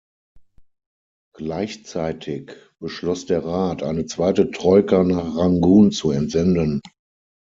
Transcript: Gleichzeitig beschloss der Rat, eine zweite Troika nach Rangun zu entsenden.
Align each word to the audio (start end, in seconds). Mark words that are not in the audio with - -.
Gleichzeitig 1.35 2.53
beschloss 2.79 3.27
der 3.27 3.45
Rat, 3.45 3.83
eine 3.83 4.07
zweite 4.07 4.49
Troika 4.49 5.03
nach 5.03 5.35
Rangun 5.37 5.91
zu 5.91 6.09
entsenden. 6.09 6.81